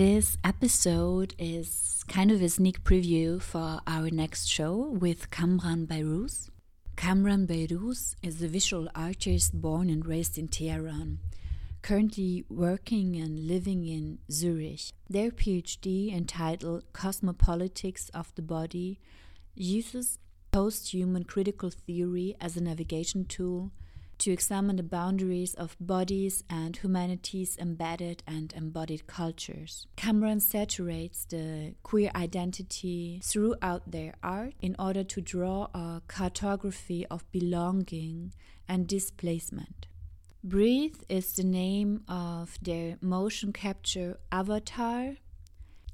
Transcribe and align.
This 0.00 0.38
episode 0.42 1.34
is 1.38 2.04
kind 2.08 2.30
of 2.30 2.40
a 2.40 2.48
sneak 2.48 2.82
preview 2.84 3.38
for 3.38 3.80
our 3.86 4.08
next 4.08 4.46
show 4.46 4.74
with 4.74 5.30
Kamran 5.30 5.86
Behrouz. 5.86 6.48
Kamran 6.96 7.46
Behrouz 7.46 8.14
is 8.22 8.40
a 8.40 8.48
visual 8.48 8.88
artist 8.94 9.60
born 9.60 9.90
and 9.90 10.06
raised 10.06 10.38
in 10.38 10.48
Tehran, 10.48 11.18
currently 11.82 12.46
working 12.48 13.16
and 13.16 13.46
living 13.46 13.86
in 13.86 14.20
Zurich. 14.32 14.92
Their 15.10 15.30
PhD, 15.30 16.16
entitled 16.16 16.90
Cosmopolitics 16.94 18.08
of 18.14 18.34
the 18.36 18.42
Body, 18.56 19.00
uses 19.54 20.18
post 20.50 20.94
human 20.94 21.24
critical 21.24 21.68
theory 21.68 22.36
as 22.40 22.56
a 22.56 22.62
navigation 22.62 23.26
tool 23.26 23.70
to 24.20 24.30
examine 24.30 24.76
the 24.76 24.82
boundaries 24.82 25.54
of 25.54 25.76
bodies 25.80 26.44
and 26.48 26.76
humanity's 26.76 27.56
embedded 27.58 28.22
and 28.26 28.52
embodied 28.54 29.06
cultures. 29.06 29.86
Kamran 29.96 30.40
saturates 30.40 31.24
the 31.24 31.74
queer 31.82 32.10
identity 32.14 33.20
throughout 33.24 33.90
their 33.90 34.14
art 34.22 34.54
in 34.60 34.76
order 34.78 35.02
to 35.04 35.20
draw 35.20 35.68
a 35.74 36.02
cartography 36.06 37.06
of 37.06 37.30
belonging 37.32 38.32
and 38.68 38.86
displacement. 38.86 39.86
Breathe 40.44 41.02
is 41.08 41.32
the 41.32 41.44
name 41.44 42.02
of 42.08 42.58
their 42.62 42.96
motion 43.00 43.52
capture 43.52 44.18
avatar, 44.30 45.16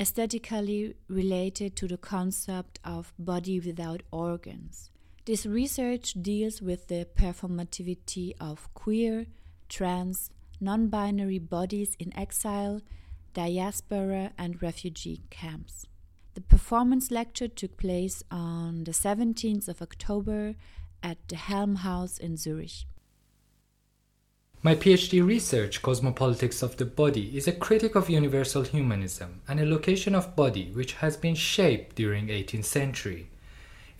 aesthetically 0.00 0.94
related 1.08 1.76
to 1.76 1.86
the 1.86 1.96
concept 1.96 2.80
of 2.84 3.12
body 3.18 3.60
without 3.60 4.02
organs. 4.10 4.90
This 5.24 5.46
research 5.46 6.14
deals 6.20 6.60
with 6.60 6.88
the 6.88 7.06
performativity 7.14 8.32
of 8.40 8.68
queer, 8.74 9.26
trans, 9.68 10.30
non 10.60 10.88
binary 10.88 11.38
bodies 11.38 11.94
in 12.00 12.16
exile, 12.18 12.80
diaspora, 13.32 14.32
and 14.36 14.60
refugee 14.60 15.22
camps. 15.30 15.86
The 16.34 16.40
performance 16.40 17.12
lecture 17.12 17.46
took 17.46 17.76
place 17.76 18.24
on 18.32 18.82
the 18.82 18.90
17th 18.90 19.68
of 19.68 19.80
October 19.80 20.56
at 21.04 21.18
the 21.28 21.36
Helmhaus 21.36 22.18
in 22.18 22.36
Zurich. 22.36 22.84
My 24.60 24.74
PhD 24.74 25.24
research, 25.24 25.82
Cosmopolitics 25.82 26.64
of 26.64 26.78
the 26.78 26.84
Body, 26.84 27.36
is 27.36 27.46
a 27.46 27.52
critic 27.52 27.94
of 27.94 28.10
universal 28.10 28.62
humanism 28.62 29.42
and 29.46 29.60
a 29.60 29.66
location 29.66 30.16
of 30.16 30.34
body 30.34 30.72
which 30.72 30.94
has 30.94 31.16
been 31.16 31.36
shaped 31.36 31.94
during 31.94 32.26
18th 32.26 32.64
century. 32.64 33.28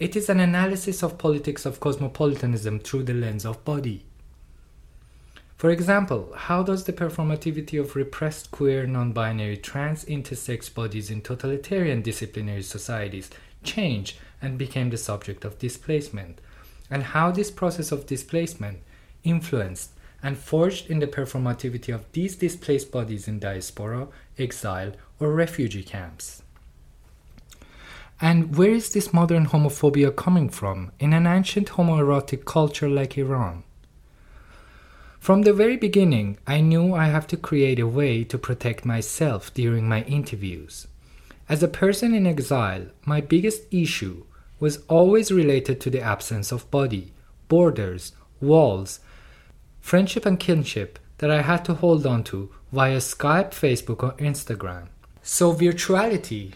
It 0.03 0.17
is 0.17 0.29
an 0.29 0.41
analysis 0.41 1.05
of 1.05 1.17
politics 1.17 1.65
of 1.65 1.79
cosmopolitanism 1.79 2.81
through 2.81 3.05
the 3.05 3.15
lens 3.15 3.47
of 3.47 3.65
body. 3.65 4.05
For 5.57 5.71
example, 5.71 6.33
how 6.37 6.65
does 6.65 6.83
the 6.83 6.93
performativity 6.93 7.79
of 7.79 7.95
repressed 7.95 8.51
queer, 8.51 8.85
non 8.85 9.13
binary, 9.13 9.57
trans, 9.59 10.05
intersex 10.07 10.75
bodies 10.75 11.09
in 11.09 11.21
totalitarian 11.21 12.03
disciplinary 12.03 12.65
societies 12.65 13.31
change 13.63 14.19
and 14.41 14.59
became 14.59 14.91
the 14.91 14.97
subject 14.97 15.45
of 15.45 15.61
displacement? 15.61 16.41
And 16.91 17.05
how 17.05 17.31
this 17.31 17.53
process 17.53 17.93
of 17.93 18.07
displacement 18.07 18.81
influenced 19.23 19.93
and 20.21 20.37
forged 20.37 20.91
in 20.91 20.99
the 20.99 21.07
performativity 21.07 21.95
of 21.95 22.11
these 22.11 22.35
displaced 22.35 22.91
bodies 22.91 23.29
in 23.29 23.39
diaspora, 23.39 24.09
exile, 24.37 24.95
or 25.21 25.31
refugee 25.31 25.85
camps? 25.85 26.43
And 28.23 28.57
where 28.57 28.71
is 28.71 28.93
this 28.93 29.13
modern 29.13 29.47
homophobia 29.47 30.15
coming 30.15 30.49
from 30.49 30.93
in 31.01 31.13
an 31.13 31.27
ancient 31.27 31.71
homoerotic 31.71 32.45
culture 32.45 32.89
like 32.89 33.19
Iran? 33.19 33.65
From 35.19 35.43
the 35.43 35.53
very 35.53 35.77
beginning, 35.77 36.39
I 36.47 36.61
knew 36.61 36.95
I 36.95 37.07
have 37.07 37.27
to 37.29 37.37
create 37.37 37.81
a 37.81 37.87
way 37.87 38.23
to 38.23 38.39
protect 38.39 38.85
myself 38.85 39.53
during 39.53 39.89
my 39.89 40.03
interviews. 40.05 40.87
As 41.49 41.65
a 41.65 41.69
person 41.83 42.15
in 42.15 42.29
exile, 42.29 42.87
my 43.05 43.21
biggest 43.21 43.63
issue 43.73 44.23
was 44.61 44.85
always 44.87 45.33
related 45.33 45.81
to 45.81 45.91
the 45.91 46.01
absence 46.01 46.53
of 46.53 46.71
body, 46.71 47.13
borders, 47.49 48.13
walls, 48.41 49.01
friendship, 49.81 50.25
and 50.25 50.39
kinship 50.39 51.01
that 51.19 51.31
I 51.33 51.43
had 51.43 51.65
to 51.65 51.75
hold 51.75 52.07
on 52.07 52.23
to 52.25 52.51
via 52.71 52.99
Skype, 52.99 53.51
Facebook, 53.51 54.05
or 54.05 54.13
Instagram. 54.19 54.87
So, 55.25 55.53
virtuality 55.53 56.55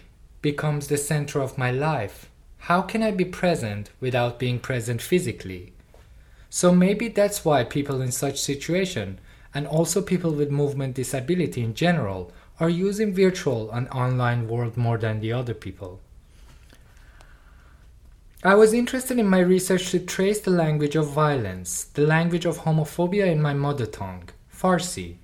becomes 0.52 0.86
the 0.86 0.96
center 0.96 1.40
of 1.40 1.58
my 1.58 1.72
life. 1.72 2.30
How 2.68 2.80
can 2.80 3.02
I 3.02 3.10
be 3.10 3.24
present 3.24 3.90
without 3.98 4.38
being 4.38 4.60
present 4.60 5.02
physically? 5.02 5.72
So 6.48 6.70
maybe 6.70 7.08
that's 7.08 7.44
why 7.44 7.64
people 7.64 8.00
in 8.00 8.12
such 8.12 8.38
situation 8.40 9.18
and 9.52 9.66
also 9.66 10.00
people 10.00 10.30
with 10.30 10.60
movement 10.62 10.94
disability 10.94 11.64
in 11.64 11.74
general 11.74 12.32
are 12.60 12.68
using 12.68 13.12
virtual 13.12 13.72
and 13.72 13.88
online 13.88 14.46
world 14.46 14.76
more 14.76 14.98
than 14.98 15.18
the 15.18 15.32
other 15.32 15.52
people. 15.52 15.98
I 18.44 18.54
was 18.54 18.72
interested 18.72 19.18
in 19.18 19.26
my 19.26 19.40
research 19.40 19.90
to 19.90 19.98
trace 19.98 20.38
the 20.40 20.58
language 20.64 20.94
of 20.94 21.10
violence, 21.10 21.86
the 21.98 22.06
language 22.06 22.44
of 22.44 22.58
homophobia 22.58 23.26
in 23.26 23.42
my 23.42 23.52
mother 23.52 23.86
tongue, 23.86 24.28
Farsi. 24.56 25.16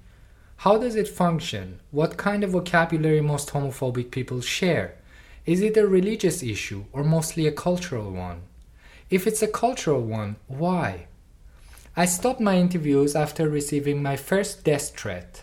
How 0.65 0.79
does 0.79 0.97
it 0.97 1.07
function? 1.07 1.79
What 1.93 2.17
kind 2.17 2.43
of 2.43 2.51
vocabulary 2.51 3.21
most 3.21 3.51
homophobic 3.51 4.11
people 4.11 4.41
share? 4.41 4.97
Is 5.45 5.61
it 5.61 5.77
a 5.77 5.87
religious 5.89 6.41
issue 6.41 6.85
or 6.93 7.03
mostly 7.03 7.49
a 7.49 7.53
cultural 7.53 8.13
one? 8.13 8.43
If 9.11 9.27
it's 9.27 9.43
a 9.43 9.49
cultural 9.49 10.01
one, 10.01 10.37
why? 10.47 11.07
I 11.97 12.05
stopped 12.05 12.41
my 12.41 12.57
interviews 12.57 13.17
after 13.17 13.49
receiving 13.49 14.01
my 14.01 14.15
first 14.17 14.63
death 14.63 14.97
threat. 14.97 15.43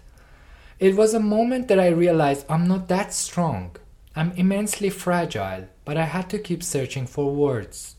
It 0.80 0.96
was 0.96 1.14
a 1.14 1.20
moment 1.20 1.68
that 1.68 1.82
I 1.82 1.90
realized 1.90 2.46
I'm 2.48 2.66
not 2.66 2.88
that 2.88 3.14
strong. 3.14 3.76
I'm 4.16 4.32
immensely 4.38 4.90
fragile, 4.90 5.68
but 5.84 5.98
I 5.98 6.06
had 6.06 6.30
to 6.30 6.40
keep 6.40 6.64
searching 6.64 7.06
for 7.06 7.36
words. 7.36 7.96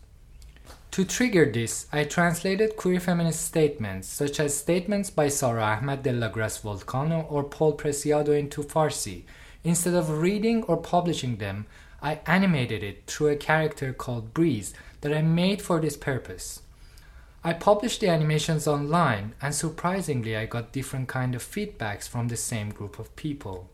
To 0.93 1.05
trigger 1.05 1.53
this, 1.53 1.87
I 1.93 2.05
translated 2.05 2.77
queer 2.77 2.99
feminist 2.99 3.45
statements, 3.45 4.09
such 4.09 4.41
as 4.41 4.57
statements 4.57 5.11
by 5.11 5.29
Sara 5.29 5.63
Ahmed 5.63 6.03
Del 6.03 6.15
LaGrace 6.15 6.63
Volcano 6.63 7.27
or 7.29 7.45
Paul 7.45 7.75
Preciado 7.75 8.37
into 8.37 8.63
Farsi. 8.63 9.25
Instead 9.63 9.95
of 9.95 10.19
reading 10.19 10.63
or 10.65 10.79
publishing 10.79 11.37
them, 11.37 11.67
I 12.03 12.21
animated 12.27 12.83
it 12.83 13.07
through 13.07 13.29
a 13.29 13.37
character 13.37 13.93
called 13.93 14.33
Breeze 14.33 14.73
that 15.03 15.13
I 15.13 15.23
made 15.23 15.61
for 15.61 15.81
this 15.81 15.97
purpose. 15.97 16.63
I 17.45 17.53
published 17.53 18.01
the 18.01 18.09
animations 18.09 18.67
online 18.67 19.35
and 19.41 19.55
surprisingly 19.55 20.37
I 20.37 20.47
got 20.47 20.73
different 20.73 21.09
kind 21.09 21.35
of 21.35 21.43
feedbacks 21.43 22.09
from 22.09 22.29
the 22.29 22.37
same 22.37 22.71
group 22.71 22.99
of 22.99 23.15
people. 23.17 23.71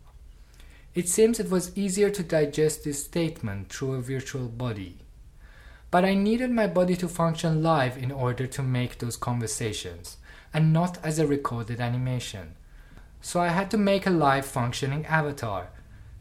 It 0.95 1.07
seems 1.07 1.39
it 1.39 1.49
was 1.49 1.77
easier 1.77 2.09
to 2.09 2.23
digest 2.23 2.83
this 2.83 3.03
statement 3.03 3.69
through 3.69 3.93
a 3.93 4.01
virtual 4.01 4.47
body. 4.47 4.97
But 5.91 6.03
I 6.03 6.15
needed 6.15 6.51
my 6.51 6.67
body 6.67 6.95
to 6.97 7.07
function 7.07 7.61
live 7.61 7.97
in 7.97 8.11
order 8.11 8.47
to 8.47 8.63
make 8.63 8.97
those 8.97 9.15
conversations 9.15 10.17
and 10.53 10.73
not 10.73 10.97
as 11.03 11.19
a 11.19 11.27
recorded 11.27 11.79
animation. 11.79 12.55
So 13.21 13.39
I 13.39 13.49
had 13.49 13.69
to 13.71 13.77
make 13.77 14.05
a 14.05 14.11
live 14.11 14.45
functioning 14.45 15.05
avatar 15.05 15.69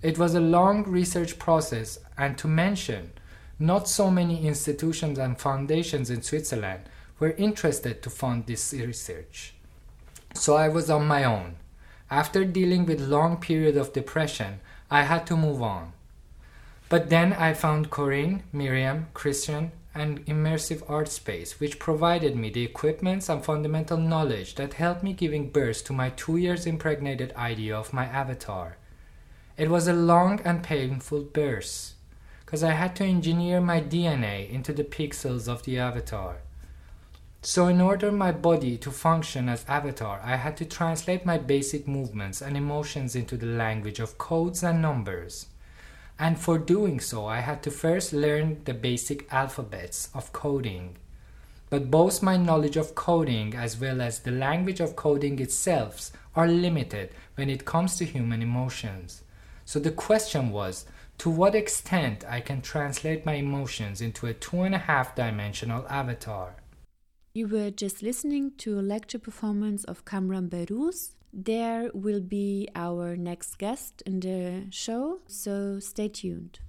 it 0.02 0.18
was 0.18 0.34
a 0.34 0.40
long 0.40 0.84
research 0.84 1.38
process, 1.38 1.98
and 2.18 2.36
to 2.38 2.48
mention, 2.48 3.12
not 3.58 3.88
so 3.88 4.10
many 4.10 4.46
institutions 4.46 5.18
and 5.18 5.38
foundations 5.38 6.10
in 6.10 6.22
Switzerland 6.22 6.82
were 7.18 7.30
interested 7.32 8.02
to 8.02 8.10
fund 8.10 8.46
this 8.46 8.72
research. 8.72 9.54
So 10.34 10.56
I 10.56 10.68
was 10.68 10.90
on 10.90 11.06
my 11.06 11.24
own. 11.24 11.56
After 12.10 12.44
dealing 12.44 12.84
with 12.84 13.00
long 13.00 13.38
period 13.38 13.76
of 13.76 13.92
depression, 13.92 14.60
I 14.90 15.02
had 15.02 15.26
to 15.28 15.36
move 15.36 15.62
on. 15.62 15.92
But 16.88 17.08
then 17.10 17.32
I 17.32 17.54
found 17.54 17.90
Corinne, 17.90 18.44
Miriam, 18.52 19.08
Christian, 19.14 19.72
and 19.94 20.24
Immersive 20.26 20.88
Art 20.88 21.08
Space, 21.08 21.58
which 21.58 21.78
provided 21.78 22.36
me 22.36 22.50
the 22.50 22.62
equipments 22.62 23.30
and 23.30 23.42
fundamental 23.42 23.96
knowledge 23.96 24.54
that 24.56 24.74
helped 24.74 25.02
me 25.02 25.14
giving 25.14 25.48
birth 25.48 25.84
to 25.86 25.94
my 25.94 26.10
two 26.10 26.36
years 26.36 26.66
impregnated 26.66 27.32
idea 27.34 27.74
of 27.74 27.94
my 27.94 28.04
avatar. 28.04 28.76
It 29.58 29.70
was 29.70 29.88
a 29.88 29.94
long 29.94 30.40
and 30.44 30.62
painful 30.62 31.22
birth, 31.22 31.94
because 32.44 32.62
I 32.62 32.72
had 32.72 32.94
to 32.96 33.04
engineer 33.04 33.58
my 33.58 33.80
DNA 33.80 34.50
into 34.50 34.74
the 34.74 34.84
pixels 34.84 35.48
of 35.48 35.62
the 35.62 35.78
avatar. 35.78 36.42
So, 37.40 37.66
in 37.66 37.80
order 37.80 38.12
my 38.12 38.32
body 38.32 38.76
to 38.76 38.90
function 38.90 39.48
as 39.48 39.64
avatar, 39.66 40.20
I 40.22 40.36
had 40.36 40.58
to 40.58 40.66
translate 40.66 41.24
my 41.24 41.38
basic 41.38 41.88
movements 41.88 42.42
and 42.42 42.54
emotions 42.54 43.16
into 43.16 43.38
the 43.38 43.46
language 43.46 43.98
of 43.98 44.18
codes 44.18 44.62
and 44.62 44.82
numbers. 44.82 45.46
And 46.18 46.38
for 46.38 46.58
doing 46.58 47.00
so, 47.00 47.24
I 47.24 47.40
had 47.40 47.62
to 47.62 47.70
first 47.70 48.12
learn 48.12 48.60
the 48.66 48.74
basic 48.74 49.32
alphabets 49.32 50.10
of 50.12 50.34
coding. 50.34 50.96
But 51.70 51.90
both 51.90 52.22
my 52.22 52.36
knowledge 52.36 52.76
of 52.76 52.94
coding 52.94 53.54
as 53.54 53.80
well 53.80 54.02
as 54.02 54.18
the 54.18 54.32
language 54.32 54.80
of 54.80 54.96
coding 54.96 55.38
itself 55.38 56.10
are 56.34 56.46
limited 56.46 57.08
when 57.36 57.48
it 57.48 57.64
comes 57.64 57.96
to 57.96 58.04
human 58.04 58.42
emotions. 58.42 59.22
So 59.66 59.80
the 59.80 59.90
question 59.90 60.50
was 60.50 60.86
to 61.18 61.28
what 61.28 61.56
extent 61.56 62.24
I 62.28 62.40
can 62.40 62.62
translate 62.62 63.26
my 63.26 63.34
emotions 63.34 64.00
into 64.00 64.26
a 64.26 64.32
two 64.32 64.62
and 64.62 64.74
a 64.76 64.78
half 64.78 65.16
dimensional 65.16 65.84
avatar. 65.88 66.54
You 67.34 67.48
were 67.48 67.72
just 67.72 68.00
listening 68.00 68.52
to 68.58 68.78
a 68.78 68.88
lecture 68.94 69.18
performance 69.18 69.82
of 69.84 70.04
Kamran 70.04 70.48
Behrouz. 70.48 71.14
There 71.32 71.90
will 71.92 72.20
be 72.20 72.68
our 72.76 73.16
next 73.16 73.58
guest 73.58 74.02
in 74.06 74.20
the 74.20 74.66
show, 74.70 75.20
so 75.26 75.80
stay 75.80 76.08
tuned. 76.08 76.60